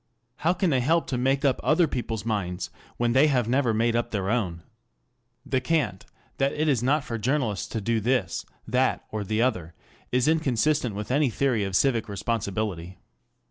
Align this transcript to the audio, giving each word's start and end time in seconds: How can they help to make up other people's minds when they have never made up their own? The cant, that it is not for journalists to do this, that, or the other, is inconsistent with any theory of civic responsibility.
How 0.37 0.53
can 0.53 0.71
they 0.71 0.79
help 0.79 1.05
to 1.11 1.15
make 1.19 1.45
up 1.45 1.59
other 1.63 1.87
people's 1.87 2.25
minds 2.25 2.71
when 2.97 3.13
they 3.13 3.27
have 3.27 3.47
never 3.47 3.71
made 3.71 3.95
up 3.95 4.09
their 4.09 4.31
own? 4.31 4.63
The 5.45 5.61
cant, 5.61 6.07
that 6.39 6.53
it 6.53 6.67
is 6.67 6.81
not 6.81 7.03
for 7.03 7.19
journalists 7.19 7.67
to 7.67 7.81
do 7.81 7.99
this, 7.99 8.43
that, 8.67 9.05
or 9.11 9.23
the 9.23 9.43
other, 9.43 9.75
is 10.11 10.27
inconsistent 10.27 10.95
with 10.95 11.11
any 11.11 11.29
theory 11.29 11.63
of 11.63 11.75
civic 11.75 12.09
responsibility. 12.09 12.97